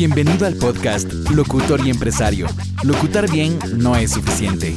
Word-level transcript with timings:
Bienvenido 0.00 0.46
al 0.46 0.54
podcast 0.56 1.12
Locutor 1.30 1.86
y 1.86 1.90
Empresario. 1.90 2.46
Locutar 2.84 3.30
bien 3.30 3.58
no 3.76 3.96
es 3.96 4.12
suficiente. 4.12 4.74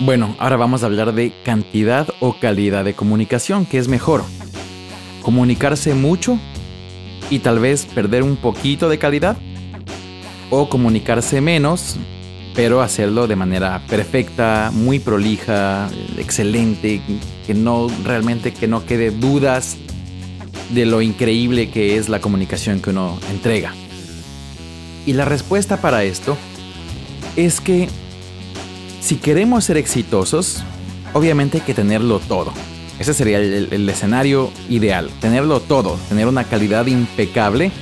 Bueno, 0.00 0.36
ahora 0.38 0.56
vamos 0.56 0.82
a 0.82 0.86
hablar 0.86 1.14
de 1.14 1.32
cantidad 1.46 2.08
o 2.20 2.38
calidad 2.38 2.84
de 2.84 2.92
comunicación, 2.92 3.64
que 3.64 3.78
es 3.78 3.88
mejor. 3.88 4.22
Comunicarse 5.22 5.94
mucho 5.94 6.38
y 7.30 7.38
tal 7.38 7.58
vez 7.58 7.86
perder 7.86 8.22
un 8.22 8.36
poquito 8.36 8.90
de 8.90 8.98
calidad. 8.98 9.38
O 10.50 10.68
comunicarse 10.68 11.40
menos, 11.40 11.96
pero 12.54 12.82
hacerlo 12.82 13.26
de 13.26 13.36
manera 13.36 13.82
perfecta, 13.88 14.70
muy 14.72 14.98
prolija, 14.98 15.88
excelente, 16.18 17.00
que 17.46 17.54
no 17.54 17.88
realmente 18.04 18.52
que 18.52 18.68
no 18.68 18.84
quede 18.84 19.10
dudas 19.10 19.76
de 20.70 20.86
lo 20.86 21.02
increíble 21.02 21.70
que 21.70 21.96
es 21.96 22.08
la 22.08 22.20
comunicación 22.20 22.80
que 22.80 22.90
uno 22.90 23.18
entrega. 23.30 23.74
Y 25.06 25.14
la 25.14 25.24
respuesta 25.24 25.78
para 25.78 26.04
esto 26.04 26.36
es 27.36 27.60
que 27.60 27.88
si 29.00 29.16
queremos 29.16 29.64
ser 29.64 29.76
exitosos, 29.76 30.62
obviamente 31.12 31.58
hay 31.58 31.64
que 31.64 31.74
tenerlo 31.74 32.20
todo. 32.20 32.52
Ese 32.98 33.14
sería 33.14 33.38
el, 33.38 33.88
escenario 33.88 34.52
ideal, 34.68 35.10
tenerlo 35.20 35.60
todo, 35.60 35.98
tener 36.08 36.28
una 36.28 36.44
calidad 36.44 36.86
impecable 36.86 37.72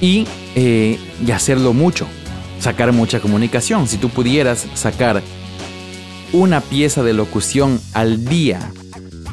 y, 0.00 0.26
eh, 0.54 0.98
y 1.26 1.30
hacerlo 1.32 1.72
mucho, 1.72 2.06
sacar 2.60 2.92
mucha 2.92 3.20
comunicación. 3.20 3.86
Si 3.86 3.96
tú 3.96 4.08
pudieras 4.08 4.66
sacar 4.74 5.22
una 6.32 6.60
pieza 6.60 7.02
de 7.02 7.12
locución 7.12 7.80
al 7.94 8.24
día 8.24 8.60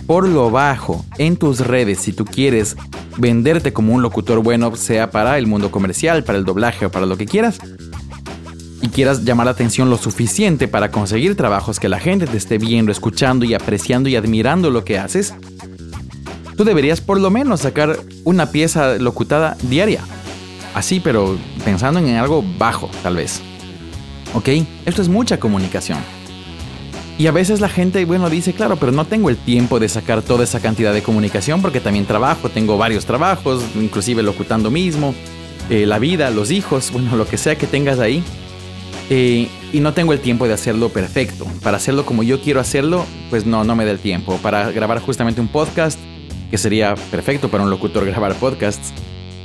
por 0.06 0.28
lo 0.28 0.52
bajo 0.52 1.06
en 1.18 1.38
tus 1.38 1.60
redes 1.60 2.00
si 2.00 2.14
tú 2.14 2.26
quieres 2.26 2.76
venderte 3.18 3.74
como 3.74 3.94
un 3.94 4.02
locutor 4.02 4.40
bueno, 4.44 4.76
sea 4.76 5.12
para 5.12 5.38
el 5.38 5.48
mundo 5.48 5.72
comercial, 5.72 6.24
para 6.24 6.38
el 6.38 6.46
doblaje 6.46 6.86
o 6.86 6.92
para 6.92 7.06
lo 7.06 7.18
que 7.18 7.26
quieras, 7.26 7.60
y 8.82 8.90
quieras 8.90 9.24
llamar 9.24 9.46
la 9.46 9.52
atención 9.52 9.90
lo 9.90 9.98
suficiente 9.98 10.68
para 10.68 10.92
conseguir 10.92 11.36
trabajos 11.36 11.80
que 11.80 11.90
la 11.90 12.00
gente 12.00 12.28
te 12.28 12.38
esté 12.38 12.58
viendo, 12.58 12.92
escuchando 12.92 13.46
y 13.46 13.54
apreciando 13.54 14.10
y 14.10 14.16
admirando 14.16 14.70
lo 14.70 14.84
que 14.84 14.98
haces, 14.98 15.34
tú 16.58 16.64
deberías 16.64 17.02
por 17.02 17.20
lo 17.20 17.30
menos 17.30 17.62
sacar 17.62 17.98
una 18.24 18.52
pieza 18.52 18.98
locutada 18.98 19.56
diaria. 19.62 20.02
Así, 20.74 21.00
pero 21.00 21.38
pensando 21.64 22.00
en 22.00 22.16
algo 22.16 22.44
bajo, 22.58 22.90
tal 23.02 23.16
vez. 23.16 23.42
¿Ok? 24.34 24.50
Esto 24.86 25.02
es 25.02 25.10
mucha 25.10 25.40
comunicación. 25.40 26.00
Y 27.18 27.28
a 27.28 27.32
veces 27.32 27.62
la 27.62 27.70
gente, 27.70 28.06
bueno, 28.06 28.30
dice, 28.30 28.54
claro, 28.54 28.78
pero 28.78 28.92
no 28.92 29.06
tengo 29.06 29.30
el 29.30 29.38
tiempo 29.38 29.80
de 29.80 29.88
sacar 29.88 30.24
toda 30.24 30.44
esa 30.44 30.60
cantidad 30.60 30.94
de 30.94 31.04
comunicación 31.04 31.62
porque 31.62 31.80
también 31.80 32.06
trabajo, 32.06 32.50
tengo 32.50 32.78
varios 32.78 33.06
trabajos, 33.06 33.64
inclusive 33.76 34.24
locutando 34.24 34.72
mismo, 34.72 35.14
eh, 35.70 35.86
la 35.86 36.00
vida, 36.00 36.32
los 36.32 36.50
hijos, 36.50 36.92
bueno, 36.92 37.16
lo 37.16 37.28
que 37.28 37.38
sea 37.38 37.56
que 37.56 37.68
tengas 37.68 38.00
ahí. 38.00 38.24
Eh, 39.10 39.48
y 39.72 39.80
no 39.80 39.94
tengo 39.94 40.14
el 40.14 40.22
tiempo 40.22 40.48
de 40.48 40.54
hacerlo 40.54 40.90
perfecto. 40.90 41.46
Para 41.62 41.78
hacerlo 41.78 42.06
como 42.06 42.24
yo 42.24 42.42
quiero 42.42 42.60
hacerlo, 42.60 43.06
pues 43.30 43.46
no, 43.46 43.64
no 43.64 43.76
me 43.76 43.86
da 43.86 43.92
el 43.92 44.00
tiempo. 44.00 44.38
Para 44.38 44.72
grabar 44.72 45.00
justamente 45.00 45.40
un 45.40 45.50
podcast, 45.50 46.00
que 46.50 46.58
sería 46.58 46.96
perfecto 47.12 47.50
para 47.50 47.64
un 47.64 47.70
locutor 47.70 48.06
grabar 48.06 48.34
podcasts, 48.36 48.92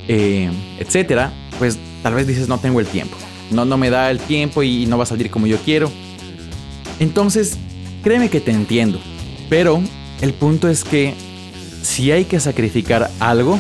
eh, 0.09 0.51
etcétera, 0.79 1.33
pues 1.59 1.79
tal 2.03 2.15
vez 2.15 2.27
dices 2.27 2.49
no 2.49 2.59
tengo 2.59 2.81
el 2.81 2.87
tiempo. 2.87 3.17
No, 3.51 3.65
no 3.65 3.79
me 3.79 3.91
da 3.91 4.11
el 4.11 4.19
tiempo 4.19 4.63
y 4.63 4.87
no 4.87 4.99
va 4.99 5.05
a 5.05 5.07
salir 5.07 5.31
como 5.31 5.47
yo 5.47 5.59
quiero. 5.59 5.91
Entonces, 6.99 7.57
créeme 8.03 8.29
que 8.29 8.41
te 8.41 8.51
entiendo. 8.51 9.01
Pero 9.49 9.81
el 10.21 10.35
punto 10.35 10.69
es 10.69 10.85
que 10.85 11.15
si 11.83 12.11
hay 12.11 12.25
que 12.25 12.41
sacrificar 12.41 13.11
algo, 13.21 13.59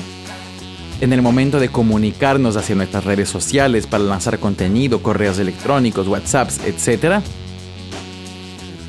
en 1.00 1.12
el 1.12 1.22
momento 1.22 1.60
de 1.60 1.68
comunicarnos 1.68 2.56
hacia 2.56 2.74
nuestras 2.74 3.04
redes 3.04 3.28
sociales 3.28 3.86
para 3.86 4.04
lanzar 4.04 4.38
contenido, 4.38 5.02
correos 5.02 5.38
electrónicos, 5.38 6.08
WhatsApps, 6.08 6.60
etc., 6.64 7.22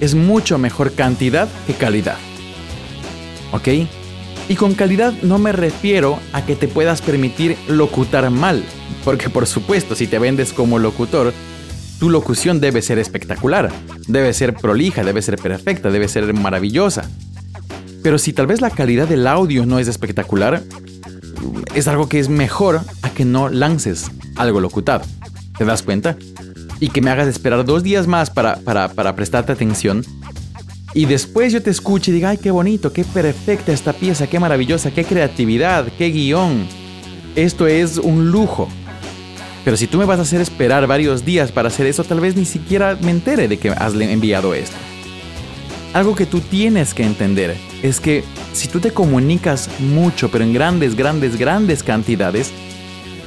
es 0.02 0.16
mucho 0.16 0.58
mejor 0.58 0.94
cantidad 0.94 1.48
que 1.68 1.74
calidad. 1.74 2.18
¿Ok? 3.52 3.68
Y 4.50 4.56
con 4.56 4.74
calidad 4.74 5.14
no 5.22 5.38
me 5.38 5.52
refiero 5.52 6.20
a 6.34 6.44
que 6.44 6.56
te 6.56 6.68
puedas 6.68 7.04
permitir 7.04 7.56
locutar 7.68 8.30
mal, 8.32 8.64
porque 9.06 9.30
por 9.30 9.46
supuesto 9.46 9.96
si 9.96 10.08
te 10.08 10.18
vendes 10.18 10.54
como 10.54 10.80
locutor, 10.80 11.34
tu 12.00 12.10
locución 12.10 12.60
debe 12.60 12.82
ser 12.82 12.98
espectacular, 12.98 13.72
debe 14.08 14.34
ser 14.34 14.56
prolija, 14.56 15.04
debe 15.04 15.22
ser 15.22 15.38
perfecta, 15.38 15.92
debe 15.92 16.08
ser 16.08 16.34
maravillosa. 16.34 17.08
Pero 18.02 18.18
si 18.18 18.34
tal 18.34 18.48
vez 18.48 18.60
la 18.60 18.72
calidad 18.72 19.08
del 19.08 19.28
audio 19.28 19.68
no 19.68 19.78
es 19.78 19.88
espectacular, 19.88 20.64
es 21.76 21.88
algo 21.88 22.10
que 22.10 22.20
es 22.20 22.28
mejor 22.28 22.82
a 23.04 23.10
que 23.12 23.26
no 23.26 23.50
lances 23.50 24.10
algo 24.36 24.62
locutado. 24.62 25.06
¿Te 25.60 25.66
das 25.66 25.84
cuenta? 25.84 26.18
Y 26.80 26.90
que 26.90 27.02
me 27.02 27.12
hagas 27.12 27.28
esperar 27.28 27.66
dos 27.66 27.84
días 27.84 28.08
más 28.08 28.32
para, 28.32 28.56
para, 28.62 28.88
para 28.94 29.16
prestarte 29.16 29.52
atención. 29.52 30.04
Y 30.94 31.06
después 31.06 31.54
yo 31.54 31.62
te 31.62 31.70
escuche 31.70 32.12
y 32.12 32.16
diga, 32.16 32.30
ay, 32.30 32.38
qué 32.38 32.52
bonito, 32.52 32.92
qué 32.92 33.04
perfecta 33.04 33.72
esta 33.72 33.94
pieza, 33.94 34.28
qué 34.28 34.40
maravillosa, 34.40 34.92
qué 34.92 35.04
creatividad, 35.04 35.88
qué 35.98 36.10
guion. 36.10 36.66
Esto 37.36 37.68
es 37.68 37.98
un 37.98 38.32
lujo. 38.32 38.68
Pero 39.64 39.78
si 39.78 39.88
tú 39.88 39.98
me 39.98 40.06
vas 40.06 40.20
a 40.20 40.24
hacer 40.24 40.42
esperar 40.42 40.88
varios 40.88 41.26
días 41.26 41.52
para 41.52 41.68
hacer 41.68 41.86
eso, 41.86 42.04
tal 42.04 42.20
vez 42.20 42.36
ni 42.36 42.46
siquiera 42.46 42.98
me 43.02 43.12
entere 43.12 43.48
de 43.48 43.58
que 43.58 43.70
has 43.70 43.94
enviado 43.94 44.54
esto. 44.54 44.76
Algo 45.94 46.16
que 46.16 46.26
tú 46.26 46.40
tienes 46.40 46.94
que 46.94 47.04
entender 47.04 47.56
es 47.84 48.00
que 48.00 48.24
si 48.54 48.68
tú 48.68 48.80
te 48.80 48.92
comunicas 48.92 49.70
mucho, 49.80 50.30
pero 50.32 50.44
en 50.44 50.54
grandes, 50.54 50.96
grandes, 50.96 51.38
grandes 51.38 51.84
cantidades, 51.84 52.52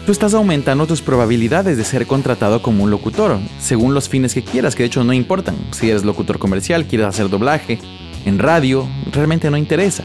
tú 0.07 0.13
estás 0.13 0.35
aumentando 0.35 0.87
tus 0.87 1.03
probabilidades 1.03 1.77
de 1.77 1.85
ser 1.85 2.07
contratado 2.07 2.63
como 2.63 2.85
un 2.85 2.91
locutor, 2.91 3.39
según 3.61 3.95
los 3.95 4.09
fines 4.09 4.35
que 4.35 4.43
quieras, 4.43 4.75
que 4.75 4.83
de 4.83 4.89
hecho 4.89 5.05
no 5.05 5.13
importan. 5.13 5.57
Si 5.73 5.91
eres 5.91 6.05
locutor 6.05 6.39
comercial, 6.39 6.87
quieres 6.87 7.07
hacer 7.07 7.29
doblaje, 7.29 7.79
en 8.25 8.39
radio, 8.39 8.87
realmente 9.13 9.51
no 9.51 9.57
interesa 9.57 10.05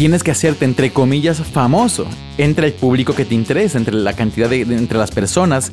tienes 0.00 0.22
que 0.22 0.30
hacerte, 0.30 0.64
entre 0.64 0.94
comillas, 0.94 1.42
famoso 1.42 2.06
entre 2.38 2.68
el 2.68 2.72
público 2.72 3.14
que 3.14 3.26
te 3.26 3.34
interesa, 3.34 3.76
entre 3.76 3.92
la 3.92 4.14
cantidad 4.14 4.48
de, 4.48 4.62
entre 4.62 4.96
las 4.96 5.10
personas 5.10 5.72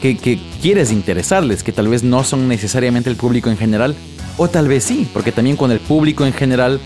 que, 0.00 0.16
que, 0.16 0.38
quieres 0.62 0.92
interesarles, 0.92 1.64
que 1.64 1.72
tal 1.72 1.88
vez 1.88 2.04
no 2.04 2.22
son 2.22 2.46
necesariamente 2.46 3.10
el 3.10 3.16
público 3.16 3.50
en 3.50 3.56
general, 3.56 3.96
o 4.36 4.46
tal 4.46 4.68
vez 4.68 4.84
sí, 4.84 5.08
porque 5.12 5.32
también 5.32 5.56
con 5.56 5.72
el 5.72 5.80
público 5.80 6.24
en 6.24 6.32
general 6.32 6.78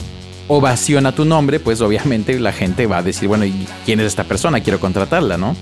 ovaciona 0.49 1.15
tu 1.15 1.25
nombre, 1.25 1.61
pues 1.61 1.81
obviamente 1.81 2.39
la 2.41 2.53
gente 2.53 2.87
va 2.87 2.99
a 2.99 3.03
decir, 3.03 3.29
bueno, 3.29 3.45
¿y 3.45 3.67
quién 3.85 4.01
es 4.01 4.07
esta 4.07 4.25
persona? 4.25 4.61
Quiero 4.61 4.81
contratarla, 4.81 5.37
¿no? 5.37 5.55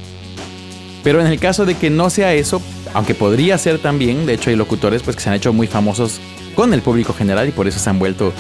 Pero 1.03 1.21
en 1.21 1.27
el 1.27 1.39
caso 1.39 1.67
de 1.67 1.75
que 1.75 1.91
no 1.91 2.11
sea 2.11 2.35
eso, 2.35 2.63
aunque 2.95 3.15
podría 3.15 3.59
ser 3.59 3.79
también, 3.79 4.27
de 4.27 4.35
hecho 4.35 4.51
hay 4.51 4.57
locutores 4.57 5.03
pues 5.03 5.17
que 5.17 5.23
se 5.23 5.29
han 5.29 5.37
hecho 5.37 5.53
muy 5.53 5.67
famosos 5.67 6.21
con 6.55 6.73
el 6.73 6.83
público 6.83 7.13
general 7.13 7.49
y 7.49 7.53
por 7.53 7.69
eso 7.69 7.79
se 7.79 7.91
han 7.91 7.99
vuelto 7.99 8.33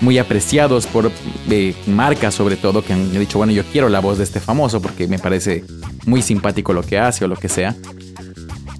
muy 0.00 0.18
apreciados 0.18 0.86
por 0.86 1.10
eh, 1.50 1.74
marcas 1.86 2.34
sobre 2.34 2.56
todo 2.56 2.82
que 2.82 2.92
han 2.92 3.12
dicho, 3.12 3.38
bueno, 3.38 3.52
yo 3.52 3.64
quiero 3.64 3.88
la 3.88 4.00
voz 4.00 4.18
de 4.18 4.24
este 4.24 4.40
famoso 4.40 4.80
porque 4.80 5.08
me 5.08 5.18
parece 5.18 5.64
muy 6.06 6.22
simpático 6.22 6.72
lo 6.72 6.82
que 6.82 6.98
hace 6.98 7.24
o 7.24 7.28
lo 7.28 7.36
que 7.36 7.48
sea. 7.48 7.76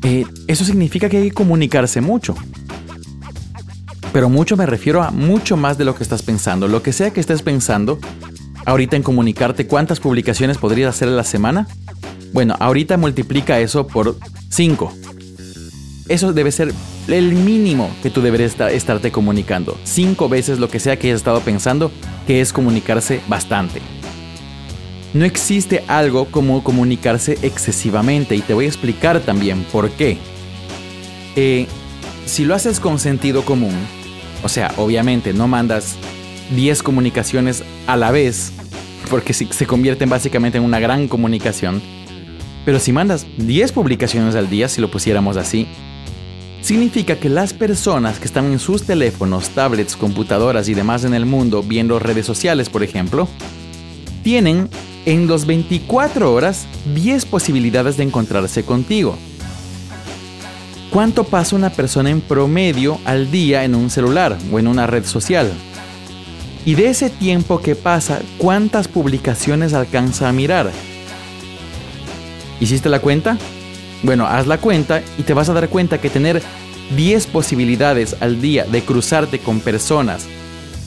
Eh, 0.03 0.25
eso 0.47 0.65
significa 0.65 1.09
que 1.09 1.19
hay 1.19 1.29
que 1.29 1.35
comunicarse 1.35 2.01
mucho. 2.01 2.35
Pero 4.13 4.29
mucho 4.29 4.57
me 4.57 4.67
refiero 4.67 5.03
a 5.03 5.11
mucho 5.11 5.57
más 5.57 5.79
de 5.79 5.85
lo 5.85 5.95
que 5.95 6.03
estás 6.03 6.23
pensando. 6.23 6.69
Lo 6.69 6.83
que 6.83 6.93
sea 6.93 7.11
que 7.11 7.21
estés 7.21 7.43
pensando, 7.43 7.99
ahorita 8.65 8.97
en 8.97 9.03
comunicarte 9.03 9.67
cuántas 9.67 10.01
publicaciones 10.01 10.59
podrías 10.59 10.95
hacer 10.95 11.09
a 11.09 11.13
la 11.13 11.25
semana. 11.25 11.69
Bueno, 12.33 12.55
ahorita 12.59 12.97
multiplica 12.97 13.61
eso 13.61 13.87
por 13.87 14.17
5. 14.51 14.93
Eso 16.09 16.33
debe 16.33 16.53
ser 16.53 16.73
el 17.07 17.33
mínimo 17.35 17.91
que 18.03 18.11
tú 18.11 18.23
deberías 18.23 18.59
estarte 18.61 19.13
comunicando. 19.13 19.77
Cinco 19.85 20.29
veces 20.29 20.59
lo 20.59 20.69
que 20.69 20.81
sea 20.81 20.99
que 20.99 21.09
hayas 21.09 21.19
estado 21.19 21.41
pensando, 21.41 21.91
que 22.27 22.41
es 22.41 22.53
comunicarse 22.53 23.21
bastante. 23.29 23.81
No 25.15 25.25
existe 25.25 25.85
algo 25.87 26.27
como 26.31 26.63
comunicarse 26.63 27.39
excesivamente 27.43 28.37
y 28.37 28.41
te 28.41 28.55
voy 28.55 28.67
a 28.67 28.69
explicar 28.69 29.21
también 29.21 29.65
por 29.65 29.91
qué. 29.91 30.19
Eh, 31.37 31.67
si 32.27 32.45
lo 32.45 32.55
haces 32.55 32.79
con 32.79 32.99
sentido 32.99 33.45
común, 33.45 33.75
o 34.43 34.49
sea, 34.49 34.73
obviamente 34.77 35.33
no 35.33 35.49
mandas 35.49 35.97
10 36.55 36.83
comunicaciones 36.83 37.65
a 37.87 37.97
la 37.97 38.11
vez, 38.11 38.53
porque 39.11 39.33
se 39.33 39.67
convierten 39.67 40.09
básicamente 40.09 40.59
en 40.59 40.65
una 40.65 40.81
gran 40.81 41.09
comunicación, 41.09 41.83
pero 42.65 42.79
si 42.79 42.93
mandas 42.93 43.27
10 43.39 43.73
publicaciones 43.73 44.35
al 44.35 44.51
día, 44.51 44.69
si 44.69 44.81
lo 44.81 44.91
pusiéramos 44.91 45.37
así, 45.37 45.67
significa 46.61 47.17
que 47.17 47.29
las 47.29 47.55
personas 47.55 48.19
que 48.19 48.27
están 48.27 48.53
en 48.53 48.59
sus 48.59 48.83
teléfonos, 48.83 49.51
tablets, 49.51 49.97
computadoras 49.97 50.69
y 50.69 50.75
demás 50.75 51.05
en 51.05 51.15
el 51.15 51.25
mundo 51.25 51.63
viendo 51.63 51.99
redes 51.99 52.27
sociales, 52.27 52.69
por 52.69 52.83
ejemplo, 52.83 53.29
tienen 54.23 54.69
en 55.07 55.27
los 55.27 55.47
24 55.47 56.33
horas 56.33 56.67
10 56.95 57.25
posibilidades 57.27 57.97
de 57.97 58.03
encontrarse 58.03 58.65
contigo. 58.65 59.17
¿Cuánto 60.91 61.25
pasa 61.25 61.55
una 61.55 61.69
persona 61.71 62.09
en 62.09 62.23
promedio 62.23 62.99
al 63.05 63.31
día 63.31 63.65
en 63.65 63.75
un 63.75 63.91
celular 63.91 64.39
o 64.51 64.59
en 64.59 64.67
una 64.67 64.87
red 64.87 65.05
social? 65.05 65.53
Y 66.65 66.77
de 66.77 66.89
ese 66.89 67.11
tiempo 67.11 67.61
que 67.61 67.75
pasa, 67.75 68.21
¿cuántas 68.39 68.89
publicaciones 68.89 69.75
alcanza 69.75 70.29
a 70.29 70.33
mirar? 70.33 70.71
¿Hiciste 72.59 72.89
la 72.89 73.01
cuenta? 73.01 73.37
Bueno, 74.03 74.27
haz 74.27 74.47
la 74.47 74.59
cuenta 74.59 75.03
y 75.19 75.25
te 75.25 75.35
vas 75.35 75.51
a 75.51 75.53
dar 75.53 75.69
cuenta 75.69 76.01
que 76.01 76.09
tener 76.09 76.43
10 76.97 77.27
posibilidades 77.27 78.17
al 78.21 78.41
día 78.41 78.65
de 78.65 78.83
cruzarte 78.83 79.41
con 79.41 79.61
personas 79.61 80.27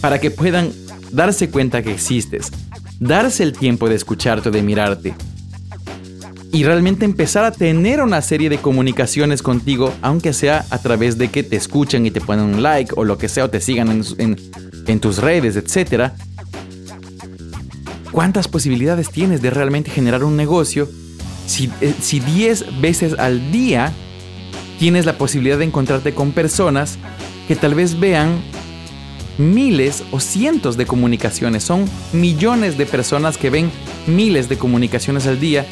para 0.01 0.19
que 0.19 0.31
puedan 0.31 0.71
darse 1.11 1.51
cuenta 1.51 1.83
que 1.83 1.91
existes, 1.91 2.51
darse 2.99 3.43
el 3.43 3.53
tiempo 3.53 3.87
de 3.87 3.95
escucharte 3.95 4.49
o 4.49 4.51
de 4.51 4.63
mirarte 4.63 5.13
y 6.53 6.63
realmente 6.63 7.05
empezar 7.05 7.45
a 7.45 7.51
tener 7.51 8.01
una 8.01 8.21
serie 8.21 8.49
de 8.49 8.57
comunicaciones 8.57 9.41
contigo, 9.41 9.93
aunque 10.01 10.33
sea 10.33 10.65
a 10.69 10.79
través 10.79 11.17
de 11.17 11.29
que 11.29 11.43
te 11.43 11.55
escuchen 11.55 12.05
y 12.05 12.11
te 12.11 12.19
ponen 12.19 12.45
un 12.45 12.63
like 12.63 12.93
o 12.97 13.05
lo 13.05 13.17
que 13.17 13.29
sea 13.29 13.45
o 13.45 13.49
te 13.49 13.61
sigan 13.61 14.03
en, 14.17 14.99
tus 14.99 15.19
redes, 15.19 15.55
etc. 15.55 16.11
¿Cuántas 18.11 18.49
posibilidades 18.49 19.09
tienes 19.09 19.41
de 19.41 19.49
realmente 19.49 19.89
generar 19.91 20.25
un 20.25 20.35
negocio 20.35 20.89
si 21.47 21.69
10 22.19 22.61
eh, 22.61 22.65
veces 22.81 23.17
al 23.17 23.51
día 23.51 23.93
tienes 24.77 25.05
la 25.05 25.17
posibilidad 25.17 25.57
de 25.57 25.65
encontrarte 25.65 26.13
con 26.13 26.31
personas 26.33 26.97
que 27.47 27.55
tal 27.55 27.75
vez 27.75 27.99
vean 27.99 28.41
miles 29.37 30.03
o 30.11 30.19
cientos 30.19 30.75
de 30.75 30.85
comunicaciones. 30.85 31.63
Son 31.63 31.85
millones 32.11 32.77
de 32.77 32.85
personas 32.85 33.37
que 33.37 33.49
ven 33.49 33.71
miles 34.05 34.49
de 34.49 34.57
comunicaciones 34.57 35.27
al 35.27 35.39
día 35.39 35.65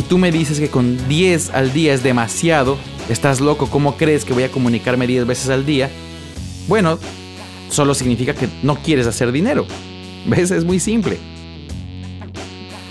y 0.00 0.02
tú 0.02 0.16
me 0.16 0.32
dices 0.32 0.58
que 0.58 0.70
con 0.70 0.96
10 1.08 1.50
al 1.50 1.74
día 1.74 1.92
es 1.92 2.02
demasiado. 2.02 2.78
Estás 3.10 3.38
loco, 3.38 3.66
¿cómo 3.66 3.98
crees 3.98 4.24
que 4.24 4.32
voy 4.32 4.44
a 4.44 4.50
comunicarme 4.50 5.06
10 5.06 5.26
veces 5.26 5.50
al 5.50 5.66
día? 5.66 5.90
Bueno, 6.68 6.98
solo 7.68 7.92
significa 7.92 8.34
que 8.34 8.48
no 8.62 8.76
quieres 8.76 9.06
hacer 9.06 9.30
dinero. 9.30 9.66
¿Ves? 10.24 10.52
Es 10.52 10.64
muy 10.64 10.80
simple. 10.80 11.18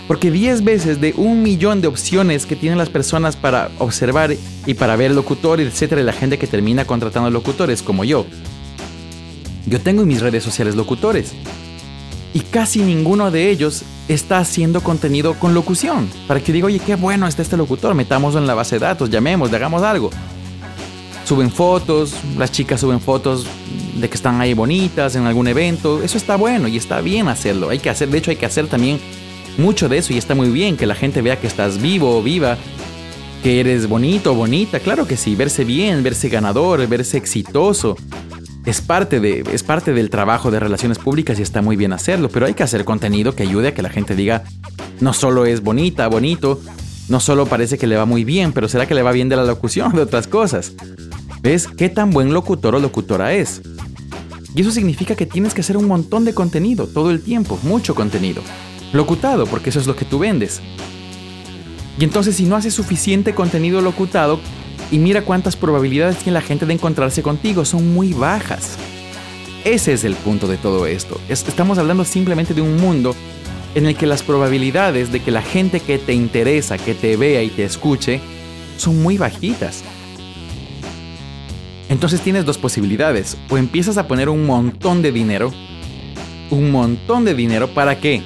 Porque 0.08 0.30
10 0.30 0.64
veces 0.64 1.02
de 1.02 1.16
un 1.18 1.42
millón 1.42 1.82
de 1.82 1.88
opciones 1.88 2.46
que 2.46 2.56
tienen 2.56 2.78
las 2.78 2.90
personas 2.90 3.36
para 3.36 3.72
observar 3.80 4.36
y 4.68 4.74
para 4.76 4.96
ver 4.96 5.10
locutores, 5.10 5.66
etcétera, 5.68 6.04
la 6.04 6.14
gente 6.14 6.38
que 6.38 6.46
termina 6.46 6.86
contratando 6.86 7.32
locutores 7.32 7.82
como 7.82 8.04
yo. 8.04 8.28
Yo 9.66 9.82
tengo 9.82 10.04
en 10.04 10.10
mis 10.10 10.22
redes 10.22 10.44
sociales 10.44 10.76
locutores. 10.76 11.34
Y 12.34 12.42
casi 12.42 12.82
ninguno 12.82 13.32
de 13.32 13.50
ellos 13.50 13.84
está 14.08 14.40
haciendo 14.40 14.82
contenido 14.82 15.34
con 15.36 15.54
locución. 15.54 16.10
Para 16.28 16.40
que 16.40 16.54
diga, 16.54 16.68
oye, 16.68 16.80
qué 16.80 16.96
bueno 16.96 17.28
está 17.28 17.42
este 17.42 17.58
locutor, 17.58 17.96
metámoslo 17.96 18.40
en 18.40 18.48
la 18.48 18.54
base 18.54 18.76
de 18.76 18.86
datos, 18.86 19.10
llamemos, 19.10 19.52
hagamos 19.52 19.82
algo. 19.82 20.12
Suben 21.26 21.52
fotos, 21.52 22.14
las 22.38 22.52
chicas 22.52 22.82
suben 22.82 23.00
fotos 23.00 23.46
de 24.00 24.10
que 24.10 24.16
están 24.16 24.42
ahí 24.42 24.54
bonitas 24.54 25.16
en 25.16 25.26
algún 25.26 25.48
evento. 25.48 26.02
Eso 26.02 26.18
está 26.18 26.38
bueno 26.38 26.68
y 26.68 26.78
está 26.78 27.02
bien 27.02 27.28
hacerlo. 27.28 27.70
Hay 27.70 27.80
que 27.80 27.90
hacer, 27.90 28.10
de 28.10 28.18
hecho, 28.18 28.32
hay 28.32 28.38
que 28.38 28.46
hacer 28.46 28.68
también 28.68 29.00
mucho 29.58 29.90
de 29.90 29.98
eso 29.98 30.14
y 30.14 30.18
está 30.18 30.36
muy 30.36 30.50
bien 30.50 30.78
que 30.78 30.86
la 30.86 30.96
gente 30.96 31.22
vea 31.22 31.40
que 31.40 31.48
estás 31.48 31.82
vivo 31.82 32.18
o 32.18 32.24
viva, 32.24 32.58
que 33.44 33.60
eres 33.60 33.88
bonito 33.88 34.32
o 34.32 34.36
bonita, 34.36 34.80
claro 34.80 35.08
que 35.08 35.18
sí, 35.18 35.36
verse 35.36 35.64
bien, 35.64 36.04
verse 36.04 36.30
ganador, 36.30 36.86
verse 36.88 37.18
exitoso. 37.18 37.96
Es 38.70 38.82
parte, 38.82 39.20
de, 39.20 39.44
es 39.52 39.64
parte 39.64 39.94
del 39.94 40.12
trabajo 40.12 40.52
de 40.52 40.60
relaciones 40.60 41.00
públicas 41.00 41.40
y 41.40 41.42
está 41.42 41.64
muy 41.64 41.76
bien 41.76 41.92
hacerlo, 41.92 42.30
pero 42.30 42.46
hay 42.46 42.54
que 42.54 42.62
hacer 42.62 42.86
contenido 42.86 43.34
que 43.34 43.42
ayude 43.42 43.70
a 43.70 43.74
que 43.74 43.82
la 43.82 43.90
gente 43.90 44.16
diga, 44.16 44.44
no 45.00 45.12
solo 45.12 45.48
es 45.48 45.64
bonita, 45.64 46.08
bonito, 46.08 46.62
no 47.08 47.20
solo 47.20 47.48
parece 47.48 47.80
que 47.80 47.88
le 47.88 47.98
va 47.98 48.06
muy 48.06 48.24
bien, 48.24 48.54
pero 48.54 48.70
será 48.70 48.86
que 48.86 48.94
le 48.94 49.02
va 49.02 49.12
bien 49.12 49.28
de 49.28 49.38
la 49.38 49.44
locución, 49.44 49.92
de 49.96 50.04
otras 50.04 50.28
cosas. 50.28 50.74
¿Ves 51.42 51.68
qué 51.68 51.90
tan 51.90 52.12
buen 52.12 52.32
locutor 52.32 52.76
o 52.76 52.80
locutora 52.80 53.34
es? 53.34 53.64
Y 54.54 54.62
eso 54.62 54.70
significa 54.70 55.16
que 55.16 55.26
tienes 55.26 55.56
que 55.56 55.62
hacer 55.62 55.76
un 55.76 55.88
montón 55.88 56.24
de 56.24 56.36
contenido 56.36 56.86
todo 56.86 57.10
el 57.10 57.24
tiempo, 57.24 57.58
mucho 57.64 57.96
contenido 57.96 58.44
locutado, 58.94 59.48
porque 59.48 59.72
eso 59.72 59.80
es 59.80 59.88
lo 59.88 59.96
que 59.96 60.06
tú 60.06 60.20
vendes. 60.20 60.62
Y 61.98 62.04
entonces 62.04 62.36
si 62.36 62.46
no 62.46 62.56
haces 62.56 62.76
suficiente 62.76 63.34
contenido 63.34 63.82
locutado, 63.82 64.40
y 64.92 65.00
mira 65.00 65.22
cuántas 65.22 65.56
probabilidades 65.56 66.18
tiene 66.18 66.34
la 66.34 66.42
gente 66.42 66.66
de 66.66 66.74
encontrarse 66.74 67.22
contigo, 67.22 67.66
son 67.66 67.94
muy 67.94 68.14
bajas. 68.14 68.78
Ese 69.64 69.94
es 69.94 70.04
el 70.04 70.16
punto 70.16 70.48
de 70.48 70.58
todo 70.58 70.88
esto. 70.88 71.20
Estamos 71.30 71.78
hablando 71.78 72.06
simplemente 72.06 72.54
de 72.54 72.62
un 72.62 72.78
mundo 72.78 73.16
en 73.76 73.86
el 73.86 73.96
que 73.96 74.08
las 74.08 74.24
probabilidades 74.24 75.12
de 75.12 75.20
que 75.20 75.32
la 75.32 75.42
gente 75.42 75.80
que 75.80 75.98
te 75.98 76.14
interesa, 76.14 76.78
que 76.78 76.96
te 76.96 77.18
vea 77.18 77.44
y 77.44 77.50
te 77.50 77.64
escuche, 77.64 78.20
son 78.78 79.02
muy 79.02 79.18
bajitas. 79.18 79.84
Entonces 81.90 82.22
tienes 82.22 82.46
dos 82.46 82.58
posibilidades. 82.58 83.38
O 83.50 83.58
empiezas 83.58 83.98
a 83.98 84.08
poner 84.08 84.30
un 84.30 84.46
montón 84.46 85.02
de 85.02 85.12
dinero, 85.12 85.52
un 86.50 86.72
montón 86.72 87.26
de 87.26 87.36
dinero 87.36 87.68
para 87.74 88.00
qué? 88.00 88.24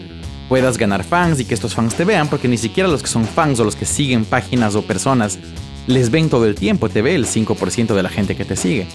puedas 0.53 0.77
ganar 0.77 1.03
fans 1.03 1.39
y 1.39 1.45
que 1.45 1.55
estos 1.55 1.73
fans 1.73 1.95
te 1.95 2.05
vean, 2.05 2.27
porque 2.27 2.47
ni 2.47 2.57
siquiera 2.57 2.87
los 2.87 3.01
que 3.01 3.07
son 3.07 3.25
fans 3.25 3.59
o 3.59 3.63
los 3.63 3.75
que 3.75 3.85
siguen 3.85 4.23
páginas 4.23 4.75
o 4.75 4.83
personas 4.83 5.39
les 5.87 6.09
ven 6.09 6.29
todo 6.29 6.45
el 6.45 6.55
tiempo, 6.55 6.89
te 6.89 7.01
ve 7.01 7.15
el 7.15 7.25
5% 7.25 7.93
de 7.93 8.03
la 8.03 8.09
gente 8.09 8.35
que 8.35 8.45
te 8.45 8.55
sigue. 8.55 8.87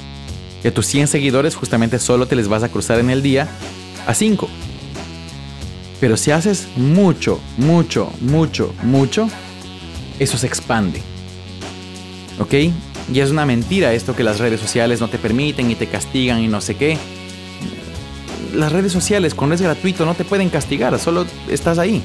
De 0.62 0.70
tus 0.70 0.86
100 0.86 1.08
seguidores 1.08 1.54
justamente 1.54 1.98
solo 1.98 2.26
te 2.26 2.36
les 2.36 2.48
vas 2.48 2.62
a 2.62 2.68
cruzar 2.68 2.98
en 2.98 3.10
el 3.10 3.22
día 3.22 3.48
a 4.06 4.14
5. 4.14 4.48
Pero 6.00 6.16
si 6.16 6.30
haces 6.30 6.68
mucho, 6.76 7.40
mucho, 7.56 8.12
mucho, 8.20 8.74
mucho, 8.82 9.28
eso 10.18 10.38
se 10.38 10.46
expande. 10.46 11.00
¿Ok? 12.38 12.54
Y 13.12 13.20
es 13.20 13.30
una 13.30 13.46
mentira 13.46 13.94
esto 13.94 14.14
que 14.14 14.22
las 14.22 14.38
redes 14.38 14.60
sociales 14.60 15.00
no 15.00 15.08
te 15.08 15.18
permiten 15.18 15.70
y 15.70 15.74
te 15.74 15.86
castigan 15.86 16.40
y 16.40 16.48
no 16.48 16.60
sé 16.60 16.76
qué 16.76 16.98
las 18.54 18.72
redes 18.72 18.92
sociales, 18.92 19.34
cuando 19.34 19.54
es 19.54 19.62
gratuito, 19.62 20.04
no 20.04 20.14
te 20.14 20.24
pueden 20.24 20.48
castigar, 20.48 20.98
solo 20.98 21.26
estás 21.48 21.78
ahí. 21.78 22.02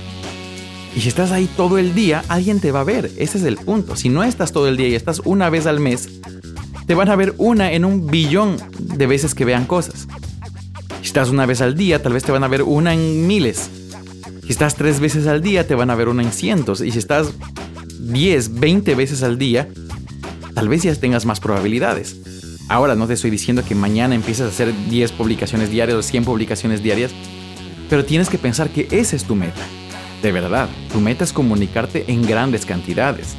Y 0.96 1.02
si 1.02 1.08
estás 1.08 1.32
ahí 1.32 1.50
todo 1.58 1.78
el 1.78 1.96
día, 1.96 2.24
alguien 2.28 2.60
te 2.60 2.72
va 2.72 2.82
a 2.82 2.84
ver. 2.84 3.10
Ese 3.18 3.38
es 3.38 3.44
el 3.44 3.58
punto. 3.58 3.96
Si 3.96 4.10
no 4.10 4.24
estás 4.24 4.52
todo 4.52 4.68
el 4.68 4.78
día 4.78 4.88
y 4.90 4.96
estás 4.96 5.22
una 5.26 5.50
vez 5.50 5.66
al 5.66 5.80
mes, 5.80 6.08
te 6.86 6.96
van 6.96 7.10
a 7.10 7.16
ver 7.16 7.34
una 7.38 7.72
en 7.72 7.86
un 7.86 8.08
billón 8.08 8.58
de 8.80 9.08
veces 9.08 9.34
que 9.34 9.46
vean 9.46 9.66
cosas. 9.66 10.08
Si 11.02 11.08
estás 11.08 11.30
una 11.30 11.46
vez 11.46 11.62
al 11.62 11.76
día, 11.76 12.02
tal 12.02 12.14
vez 12.14 12.24
te 12.24 12.32
van 12.32 12.44
a 12.44 12.48
ver 12.48 12.62
una 12.62 12.94
en 12.94 13.26
miles. 13.26 13.70
Si 14.44 14.52
estás 14.52 14.76
tres 14.76 15.00
veces 15.00 15.26
al 15.28 15.42
día, 15.42 15.66
te 15.66 15.76
van 15.76 15.90
a 15.90 15.96
ver 15.96 16.10
una 16.10 16.22
en 16.22 16.32
cientos. 16.32 16.82
Y 16.82 16.92
si 16.92 17.00
estás 17.00 17.34
10, 18.00 18.60
20 18.60 18.96
veces 18.96 19.24
al 19.24 19.38
día, 19.38 19.70
tal 20.54 20.70
vez 20.70 20.84
ya 20.84 20.94
tengas 20.96 21.26
más 21.26 21.40
probabilidades. 21.40 22.18
Ahora 22.70 22.96
no 22.96 23.08
te 23.08 23.14
estoy 23.14 23.32
diciendo 23.32 23.64
que 23.68 23.76
mañana 23.76 24.16
empieces 24.16 24.46
a 24.46 24.50
hacer 24.50 24.74
10 24.90 25.12
publicaciones 25.14 25.70
diarias 25.70 25.98
o 25.98 26.04
100 26.04 26.26
publicaciones 26.26 26.84
diarias, 26.84 27.12
pero 27.90 28.06
tienes 28.06 28.30
que 28.30 28.38
pensar 28.38 28.70
que 28.70 28.88
esa 28.92 29.16
es 29.16 29.26
tu 29.26 29.36
meta. 29.36 29.62
De 30.24 30.32
verdad, 30.32 30.70
tu 30.92 31.02
meta 31.02 31.26
es 31.26 31.34
comunicarte 31.34 32.06
en 32.08 32.26
grandes 32.26 32.66
cantidades. 32.66 33.36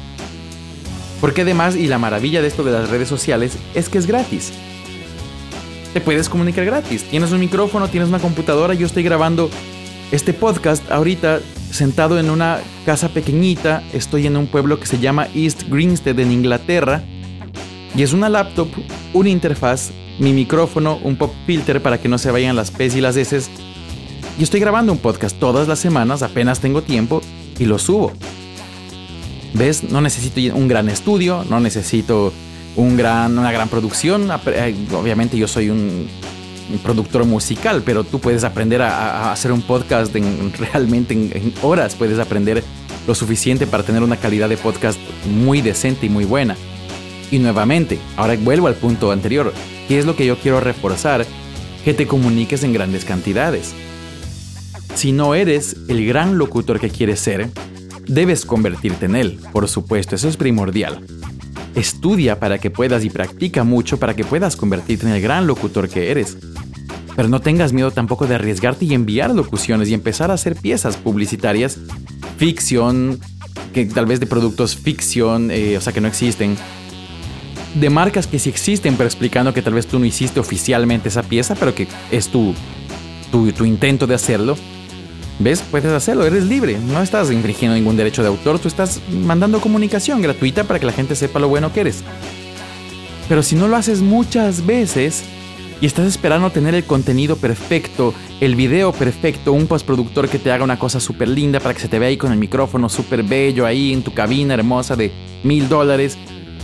Porque 1.19 1.41
además, 1.41 1.75
y 1.75 1.87
la 1.87 1.97
maravilla 1.97 2.43
de 2.43 2.47
esto 2.47 2.63
de 2.63 2.71
las 2.71 2.91
redes 2.91 3.09
sociales, 3.09 3.57
es 3.73 3.89
que 3.89 3.97
es 3.97 4.05
gratis. 4.05 4.53
Te 5.93 5.99
puedes 5.99 6.29
comunicar 6.29 6.63
gratis. 6.63 7.03
Tienes 7.03 7.31
un 7.31 7.39
micrófono, 7.39 7.87
tienes 7.87 8.09
una 8.09 8.19
computadora, 8.19 8.75
yo 8.75 8.85
estoy 8.85 9.01
grabando 9.01 9.49
este 10.11 10.31
podcast 10.31 10.91
ahorita 10.91 11.39
sentado 11.71 12.19
en 12.19 12.29
una 12.29 12.59
casa 12.85 13.09
pequeñita, 13.09 13.81
estoy 13.91 14.27
en 14.27 14.37
un 14.37 14.45
pueblo 14.45 14.79
que 14.79 14.85
se 14.85 14.99
llama 14.99 15.27
East 15.33 15.63
Grinstead 15.67 16.19
en 16.19 16.31
Inglaterra 16.31 17.03
y 17.97 18.03
es 18.03 18.13
una 18.13 18.29
laptop, 18.29 18.67
una 19.13 19.29
interfaz, 19.29 19.89
mi 20.19 20.33
micrófono, 20.33 20.99
un 21.03 21.15
pop 21.15 21.33
filter 21.47 21.81
para 21.81 21.99
que 21.99 22.09
no 22.09 22.19
se 22.19 22.29
vayan 22.29 22.55
las 22.55 22.69
P's 22.69 22.95
y 22.95 23.01
las 23.01 23.15
S's. 23.17 23.49
Y 24.37 24.43
estoy 24.43 24.59
grabando 24.59 24.91
un 24.91 24.97
podcast 24.97 25.37
todas 25.39 25.67
las 25.67 25.79
semanas, 25.79 26.21
apenas 26.21 26.59
tengo 26.59 26.81
tiempo 26.81 27.21
y 27.57 27.65
lo 27.65 27.79
subo. 27.79 28.11
¿Ves? 29.53 29.83
No 29.83 30.01
necesito 30.01 30.55
un 30.55 30.67
gran 30.67 30.89
estudio, 30.89 31.45
no 31.49 31.61
necesito 31.61 32.33
un 32.75 32.97
gran, 32.97 33.37
una 33.37 33.53
gran 33.53 33.69
producción. 33.69 34.29
Eh, 34.47 34.75
obviamente 34.93 35.37
yo 35.37 35.47
soy 35.47 35.69
un, 35.69 36.09
productor 36.83 37.25
musical, 37.25 37.83
pero 37.85 38.03
tú 38.03 38.19
puedes 38.19 38.43
aprender 38.43 38.81
a, 38.81 39.31
hacer 39.31 39.51
un 39.51 39.61
podcast 39.61 40.13
en, 40.15 40.51
realmente 40.53 41.13
en 41.13 41.53
horas. 41.61 41.95
Puedes 41.95 42.19
aprender 42.19 42.61
lo 43.07 43.15
suficiente 43.15 43.67
para 43.67 43.83
tener 43.83 44.03
una 44.03 44.17
calidad 44.17 44.49
de 44.49 44.57
podcast 44.57 44.99
muy 45.29 45.61
decente 45.61 46.07
y 46.07 46.09
muy 46.09 46.25
buena. 46.25 46.57
Y 47.31 47.39
nuevamente, 47.39 47.99
ahora 48.17 48.35
vuelvo 48.35 48.67
al 48.67 48.75
punto 48.75 49.11
anterior, 49.11 49.53
¿qué 49.87 49.97
es 49.97 50.05
lo 50.05 50.17
que 50.17 50.25
yo 50.25 50.37
quiero 50.37 50.59
reforzar? 50.59 51.25
Que 51.85 51.93
te 51.93 52.07
comuniques 52.07 52.63
en 52.63 52.73
grandes 52.73 53.05
cantidades. 53.05 53.73
Si 54.95 55.11
no 55.11 55.35
eres 55.35 55.75
el 55.89 56.05
gran 56.05 56.37
locutor 56.37 56.79
que 56.79 56.89
quieres 56.89 57.19
ser, 57.19 57.49
debes 58.07 58.45
convertirte 58.45 59.05
en 59.05 59.17
él, 59.17 59.39
por 59.51 59.67
supuesto, 59.67 60.15
eso 60.15 60.29
es 60.29 60.37
primordial. 60.37 61.05
Estudia 61.75 62.39
para 62.39 62.59
que 62.59 62.71
puedas 62.71 63.03
y 63.03 63.09
practica 63.09 63.65
mucho 63.65 63.99
para 63.99 64.15
que 64.15 64.23
puedas 64.23 64.55
convertirte 64.55 65.05
en 65.05 65.11
el 65.11 65.21
gran 65.21 65.47
locutor 65.47 65.89
que 65.89 66.11
eres. 66.11 66.37
Pero 67.13 67.27
no 67.27 67.41
tengas 67.41 67.73
miedo 67.73 67.91
tampoco 67.91 68.25
de 68.25 68.35
arriesgarte 68.35 68.85
y 68.85 68.93
enviar 68.93 69.35
locuciones 69.35 69.89
y 69.89 69.93
empezar 69.93 70.31
a 70.31 70.35
hacer 70.35 70.55
piezas 70.55 70.95
publicitarias, 70.95 71.77
ficción, 72.37 73.19
que 73.73 73.85
tal 73.85 74.05
vez 74.05 74.21
de 74.21 74.27
productos 74.27 74.77
ficción, 74.77 75.51
eh, 75.51 75.75
o 75.77 75.81
sea 75.81 75.91
que 75.91 75.99
no 75.99 76.07
existen, 76.07 76.55
de 77.73 77.89
marcas 77.89 78.27
que 78.27 78.39
sí 78.39 78.49
existen, 78.49 78.95
pero 78.95 79.07
explicando 79.07 79.53
que 79.53 79.61
tal 79.61 79.73
vez 79.73 79.87
tú 79.87 79.99
no 79.99 80.05
hiciste 80.05 80.39
oficialmente 80.39 81.09
esa 81.09 81.23
pieza, 81.23 81.55
pero 81.55 81.75
que 81.75 81.85
es 82.11 82.29
tu, 82.29 82.53
tu, 83.29 83.51
tu 83.51 83.65
intento 83.65 84.07
de 84.07 84.15
hacerlo, 84.15 84.55
¿ves? 85.39 85.61
Puedes 85.69 85.91
hacerlo, 85.91 86.25
eres 86.25 86.45
libre, 86.45 86.77
no 86.79 87.01
estás 87.01 87.31
infringiendo 87.31 87.75
ningún 87.75 87.97
derecho 87.97 88.21
de 88.21 88.29
autor, 88.29 88.59
tú 88.59 88.67
estás 88.67 89.01
mandando 89.09 89.59
comunicación 89.59 90.21
gratuita 90.21 90.63
para 90.63 90.79
que 90.79 90.85
la 90.85 90.91
gente 90.91 91.15
sepa 91.15 91.39
lo 91.39 91.47
bueno 91.47 91.73
que 91.73 91.81
eres. 91.81 92.03
Pero 93.27 93.43
si 93.43 93.55
no 93.55 93.67
lo 93.67 93.75
haces 93.75 94.01
muchas 94.01 94.65
veces 94.65 95.23
y 95.81 95.85
estás 95.85 96.07
esperando 96.07 96.49
tener 96.51 96.75
el 96.75 96.85
contenido 96.85 97.35
perfecto, 97.35 98.13
el 98.39 98.55
video 98.55 98.93
perfecto, 98.93 99.51
un 99.51 99.67
postproductor 99.67 100.29
que 100.29 100.39
te 100.39 100.51
haga 100.51 100.63
una 100.63 100.79
cosa 100.79 100.99
súper 100.99 101.27
linda 101.27 101.59
para 101.59 101.73
que 101.73 101.81
se 101.81 101.87
te 101.87 101.99
vea 101.99 102.09
ahí 102.09 102.17
con 102.17 102.31
el 102.31 102.37
micrófono 102.37 102.87
súper 102.87 103.23
bello 103.23 103.65
ahí 103.65 103.91
en 103.91 104.03
tu 104.03 104.13
cabina 104.13 104.53
hermosa 104.53 104.95
de 104.95 105.11
mil 105.43 105.67
dólares, 105.67 106.17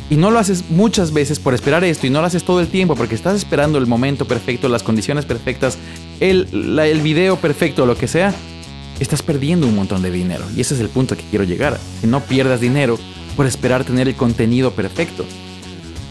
y 0.10 0.18
no 0.18 0.30
lo 0.30 0.40
haces 0.40 0.70
muchas 0.70 1.14
veces 1.14 1.40
por 1.40 1.54
esperar 1.54 1.86
esto 1.86 2.06
y 2.06 2.10
no 2.10 2.20
lo 2.20 2.28
haces 2.28 2.44
todo 2.44 2.60
el 2.60 2.68
tiempo 2.68 2.96
porque 2.96 3.16
estás 3.16 3.34
esperando 3.34 3.78
el 3.78 3.88
momento 3.88 4.26
perfecto, 4.26 4.68
las 4.68 4.84
condiciones 4.84 5.24
perfectas, 5.24 5.78
el, 6.20 6.78
el 6.80 7.00
video 7.00 7.38
perfecto, 7.38 7.86
lo 7.86 7.96
que 7.96 8.10
sea, 8.10 8.34
estás 9.04 9.24
perdiendo 9.24 9.68
un 9.68 9.76
montón 9.76 10.02
de 10.02 10.12
dinero. 10.12 10.46
Y 10.56 10.62
ese 10.62 10.76
es 10.76 10.80
el 10.80 10.90
punto 10.90 11.18
que 11.18 11.24
quiero 11.30 11.44
llegar. 11.44 11.80
Que 12.02 12.08
no 12.08 12.22
pierdas 12.22 12.62
dinero 12.62 12.98
por 13.36 13.46
esperar 13.46 13.84
tener 13.84 14.08
el 14.08 14.16
contenido 14.16 14.72
perfecto. 14.72 15.26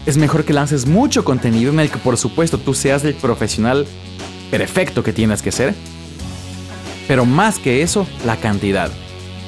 Es 0.05 0.17
mejor 0.17 0.45
que 0.45 0.53
lances 0.53 0.85
mucho 0.85 1.23
contenido 1.23 1.71
en 1.71 1.79
el 1.79 1.89
que 1.89 1.97
por 1.97 2.17
supuesto 2.17 2.57
tú 2.57 2.73
seas 2.73 3.03
el 3.03 3.13
profesional 3.13 3.85
perfecto 4.49 5.03
que 5.03 5.13
tienes 5.13 5.41
que 5.41 5.51
ser. 5.51 5.73
Pero 7.07 7.25
más 7.25 7.59
que 7.59 7.81
eso, 7.81 8.07
la 8.25 8.37
cantidad. 8.37 8.91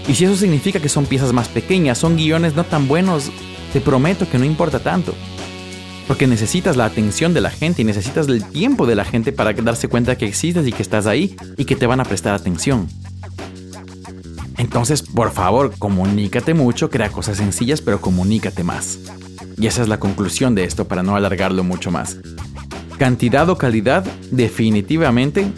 Y 0.08 0.16
si 0.16 0.26
eso 0.26 0.36
significa 0.36 0.80
que 0.80 0.90
son 0.90 1.06
piezas 1.06 1.34
más 1.34 1.48
pequeñas, 1.48 1.98
son 1.98 2.18
guiones 2.18 2.56
no 2.56 2.64
tan 2.64 2.88
buenos, 2.88 3.32
te 3.72 3.82
prometo 3.82 4.30
que 4.30 4.38
no 4.38 4.46
importa 4.46 4.80
tanto. 4.80 5.14
Porque 6.08 6.28
necesitas 6.28 6.76
la 6.76 6.86
atención 6.86 7.34
de 7.34 7.42
la 7.42 7.50
gente 7.50 7.82
y 7.82 7.86
necesitas 7.86 8.28
el 8.28 8.46
tiempo 8.46 8.86
de 8.86 8.96
la 8.96 9.06
gente 9.06 9.32
para 9.32 9.54
darse 9.54 9.88
cuenta 9.88 10.18
que 10.18 10.26
existes 10.26 10.68
y 10.68 10.74
que 10.74 10.82
estás 10.82 11.08
ahí 11.08 11.36
y 11.58 11.66
que 11.66 11.76
te 11.76 11.88
van 11.88 12.02
a 12.02 12.06
prestar 12.06 12.34
atención. 12.34 12.90
Entonces, 14.64 15.02
por 15.02 15.32
favor, 15.32 15.74
comunícate 15.78 16.54
mucho, 16.54 16.90
crea 16.90 17.10
cosas 17.10 17.36
sencillas, 17.36 17.82
pero 17.82 18.00
comunícate 18.00 18.64
más. 18.64 18.98
Y 19.58 19.68
esa 19.68 19.82
es 19.82 19.90
la 19.90 20.00
conclusión 20.00 20.56
de 20.56 20.64
esto 20.64 20.88
para 20.88 21.04
no 21.04 21.18
alargarlo 21.18 21.66
mucho 21.66 21.92
más. 21.92 22.18
Cantidad 22.98 23.50
o 23.50 23.58
calidad, 23.58 24.06
definitivamente. 24.32 25.52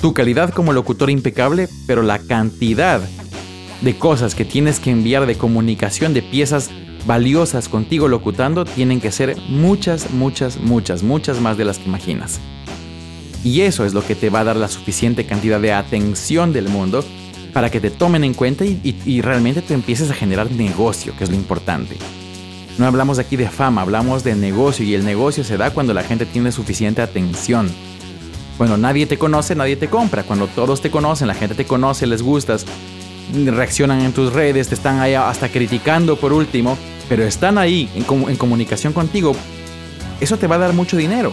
Tu 0.00 0.12
calidad 0.12 0.50
como 0.50 0.72
locutor 0.72 1.08
impecable, 1.08 1.68
pero 1.86 2.02
la 2.02 2.18
cantidad 2.18 3.00
de 3.80 3.96
cosas 3.96 4.34
que 4.34 4.44
tienes 4.44 4.80
que 4.80 4.90
enviar 4.90 5.26
de 5.26 5.38
comunicación, 5.38 6.12
de 6.12 6.22
piezas 6.22 6.68
valiosas 7.06 7.68
contigo 7.68 8.08
locutando 8.08 8.64
tienen 8.64 9.00
que 9.00 9.12
ser 9.12 9.36
muchas, 9.48 10.10
muchas, 10.10 10.58
muchas, 10.58 11.04
muchas 11.04 11.40
más 11.40 11.56
de 11.56 11.64
las 11.64 11.78
que 11.78 11.84
imaginas. 11.84 12.40
Y 13.44 13.60
eso 13.60 13.84
es 13.84 13.94
lo 13.94 14.04
que 14.04 14.16
te 14.16 14.30
va 14.30 14.40
a 14.40 14.44
dar 14.44 14.56
la 14.56 14.66
suficiente 14.66 15.26
cantidad 15.26 15.60
de 15.60 15.72
atención 15.72 16.52
del 16.52 16.68
mundo 16.68 17.04
para 17.58 17.70
que 17.70 17.80
te 17.80 17.90
tomen 17.90 18.22
en 18.22 18.34
cuenta 18.34 18.64
y, 18.64 19.20
realmente 19.20 19.62
te 19.62 19.74
empieces 19.74 20.08
a 20.12 20.14
generar 20.14 20.48
negocio, 20.48 21.12
que 21.18 21.24
es 21.24 21.30
lo 21.30 21.34
importante. 21.34 21.96
No 22.78 22.86
hablamos 22.86 23.18
aquí 23.18 23.34
de 23.34 23.50
fama, 23.50 23.82
hablamos 23.82 24.22
de 24.22 24.36
negocio 24.36 24.86
y 24.86 24.94
el 24.94 25.04
negocio 25.04 25.42
se 25.42 25.56
da 25.56 25.72
cuando 25.72 25.92
la 25.92 26.04
gente 26.04 26.24
tiene 26.24 26.52
suficiente 26.52 27.02
atención. 27.02 27.68
Cuando 28.58 28.76
nadie 28.76 29.06
te 29.06 29.18
conoce, 29.18 29.56
nadie 29.56 29.74
te 29.74 29.88
compra. 29.88 30.22
Cuando 30.22 30.46
todos 30.46 30.80
te 30.80 30.92
conocen, 30.92 31.26
la 31.26 31.34
gente 31.34 31.56
te 31.56 31.64
conoce, 31.64 32.06
les 32.06 32.22
gustas, 32.22 32.64
reaccionan 33.34 34.02
en 34.02 34.12
tus 34.12 34.32
redes, 34.32 34.68
te 34.68 34.76
están 34.76 35.00
ahí 35.00 35.14
hasta 35.14 35.48
criticando 35.48 36.14
por 36.14 36.32
último, 36.32 36.78
pero 37.08 37.24
están 37.24 37.58
ahí 37.58 37.90
en, 37.96 38.36
comunicación 38.36 38.92
contigo, 38.92 39.34
eso 40.20 40.36
te 40.36 40.46
va 40.46 40.54
a 40.54 40.58
dar 40.58 40.74
mucho 40.74 40.96
dinero. 40.96 41.32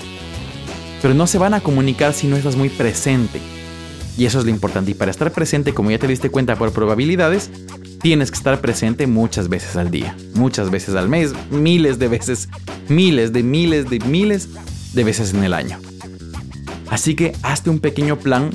Pero 1.04 1.14
no 1.14 1.28
se 1.28 1.38
van 1.38 1.54
a 1.54 1.62
comunicar 1.62 2.14
si 2.16 2.26
no 2.26 2.36
estás 2.36 2.56
muy 2.56 2.70
presente. 2.70 3.40
Y 4.18 4.26
eso 4.26 4.40
es 4.40 4.46
lo 4.46 4.52
importante. 4.52 4.92
Y 4.92 4.94
para 4.94 5.12
estar 5.12 5.32
presente, 5.32 5.74
como 5.74 5.92
ya 5.92 6.00
te 6.00 6.08
diste 6.08 6.30
cuenta 6.30 6.56
por 6.56 6.72
probabilidades, 6.72 7.50
tienes 8.02 8.32
que 8.32 8.38
estar 8.38 8.62
presente 8.62 9.08
muchas 9.08 9.50
veces 9.50 9.76
al 9.76 9.92
día, 9.92 10.16
muchas 10.36 10.70
veces 10.70 10.96
al 10.96 11.10
mes, 11.10 11.34
miles 11.50 12.00
de 12.00 12.08
veces, 12.08 12.50
miles 12.88 13.34
de 13.34 13.44
miles 13.44 13.90
de 13.90 14.00
miles 14.00 14.50
de 14.94 15.04
veces 15.04 15.34
en 15.34 15.44
el 15.44 15.54
año. 15.54 15.80
Así 16.90 17.16
que 17.16 17.34
hazte 17.42 17.70
un 17.70 17.80
pequeño 17.80 18.18
plan, 18.18 18.52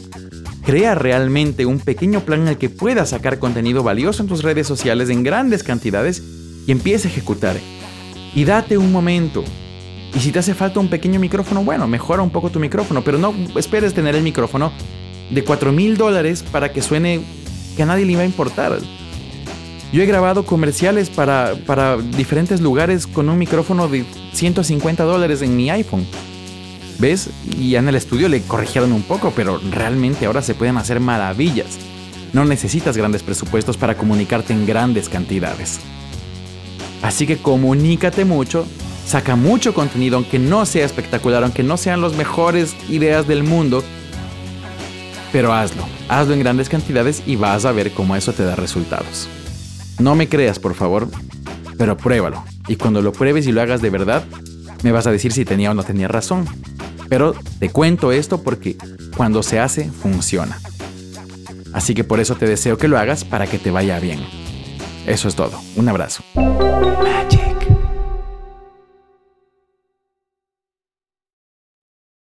crea 0.65 0.95
realmente 0.95 1.67
un 1.67 1.81
pequeño 1.81 2.21
plan 2.21 2.43
en 2.43 2.49
el 2.49 2.59
que 2.59 2.71
puedas 2.71 3.11
sacar 3.11 3.39
contenido 3.39 3.83
valioso 3.83 4.23
en 4.23 4.29
tus 4.29 4.43
redes 4.43 4.67
sociales 4.67 5.11
en 5.11 5.23
grandes 5.23 5.63
cantidades 5.63 6.23
y 6.67 6.73
empieza 6.73 7.09
a 7.09 7.11
ejecutar. 7.11 7.57
Y 8.35 8.45
date 8.45 8.79
un 8.79 8.93
momento. 8.93 9.45
Y 10.15 10.21
si 10.21 10.33
te 10.33 10.39
hace 10.39 10.55
falta 10.55 10.81
un 10.81 10.89
pequeño 10.89 11.21
micrófono, 11.21 11.65
bueno, 11.65 11.87
mejora 11.87 12.23
un 12.23 12.31
poco 12.31 12.51
tu 12.51 12.61
micrófono, 12.61 13.03
pero 13.03 13.19
no 13.19 13.35
esperes 13.57 13.95
tener 13.95 14.15
el 14.15 14.23
micrófono 14.23 14.73
de 15.31 15.45
4 15.45 15.73
mil 15.73 15.97
dólares 15.97 16.45
para 16.51 16.73
que 16.73 16.83
suene 16.83 17.21
que 17.77 17.83
a 17.83 17.87
nadie 17.87 18.05
le 18.05 18.13
iba 18.13 18.23
a 18.23 18.27
importar. 18.27 18.79
Yo 19.93 20.03
he 20.03 20.07
grabado 20.07 20.45
comerciales 20.45 21.11
para, 21.11 21.55
para 21.67 21.97
diferentes 21.97 22.61
lugares 22.61 23.07
con 23.07 23.29
un 23.29 23.39
micrófono 23.39 23.89
de 23.89 24.05
150 24.33 25.03
dólares 25.03 25.43
en 25.43 25.57
mi 25.57 25.71
iPhone. 25.71 26.07
¿Ves? 26.99 27.31
Y 27.59 27.75
en 27.77 27.89
el 27.89 27.95
estudio 27.95 28.29
le 28.29 28.43
corrigieron 28.43 28.93
un 28.93 29.03
poco, 29.03 29.33
pero 29.35 29.61
realmente 29.71 30.27
ahora 30.27 30.43
se 30.43 30.55
pueden 30.55 30.77
hacer 30.77 31.01
maravillas. 31.01 31.79
No 32.33 32.45
necesitas 32.45 32.97
grandes 32.97 33.23
presupuestos 33.23 33.77
para 33.77 33.97
comunicarte 33.97 34.53
en 34.53 34.67
grandes 34.67 35.09
cantidades. 35.09 35.81
Así 37.03 37.27
que 37.27 37.39
comunícate 37.39 38.25
mucho, 38.25 38.67
saca 39.07 39.35
mucho 39.35 39.75
contenido, 39.75 40.17
aunque 40.17 40.39
no 40.39 40.67
sea 40.67 40.85
espectacular, 40.85 41.43
aunque 41.43 41.63
no 41.63 41.77
sean 41.77 42.03
las 42.03 42.13
mejores 42.13 42.77
ideas 42.89 43.27
del 43.27 43.43
mundo, 43.43 43.83
pero 45.33 45.53
hazlo, 45.53 45.83
hazlo 46.09 46.35
en 46.35 46.41
grandes 46.41 46.69
cantidades 46.69 47.23
y 47.27 47.37
vas 47.37 47.65
a 47.65 47.73
ver 47.73 47.93
cómo 47.93 48.17
eso 48.17 48.33
te 48.33 48.45
da 48.45 48.57
resultados. 48.57 49.29
No 49.99 50.15
me 50.15 50.29
creas, 50.29 50.59
por 50.59 50.75
favor, 50.75 51.09
pero 51.77 51.97
pruébalo. 51.97 52.43
Y 52.69 52.77
cuando 52.77 53.03
lo 53.03 53.13
pruebes 53.13 53.47
y 53.47 53.53
lo 53.53 53.61
hagas 53.61 53.83
de 53.83 53.91
verdad, 53.91 54.25
me 54.83 54.93
vas 54.93 55.07
a 55.07 55.13
decir 55.13 55.33
si 55.33 55.45
tenía 55.45 55.71
o 55.71 55.75
no 55.75 55.83
tenía 55.83 56.09
razón. 56.09 56.47
Pero 57.09 57.35
te 57.59 57.71
cuento 57.71 58.13
esto 58.13 58.43
porque 58.43 58.77
cuando 59.17 59.43
se 59.43 59.59
hace, 59.59 59.91
funciona. 59.91 60.59
Así 61.73 61.95
que 61.95 62.05
por 62.05 62.21
eso 62.21 62.35
te 62.35 62.47
deseo 62.47 62.79
que 62.79 62.89
lo 62.89 62.99
hagas 62.99 63.25
para 63.25 63.47
que 63.47 63.59
te 63.59 63.71
vaya 63.71 63.99
bien. 63.99 64.21
Eso 65.07 65.29
es 65.29 65.35
todo. 65.35 65.61
Un 65.77 65.89
abrazo. 65.89 66.23